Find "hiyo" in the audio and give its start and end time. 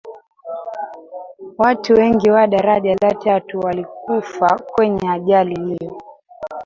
5.65-6.01